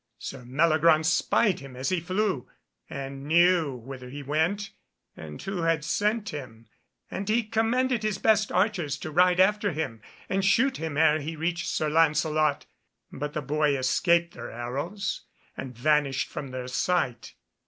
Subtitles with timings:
[0.17, 2.49] Sir Meliagraunce spied him as he flew,
[2.89, 4.71] and knew whither he went,
[5.15, 6.67] and who had sent him;
[7.11, 11.35] and he commanded his best archers to ride after him and shoot him ere he
[11.35, 12.65] reached Sir Lancelot.
[13.11, 15.21] But the boy escaped their arrows,
[15.55, 17.35] and vanished from their sight.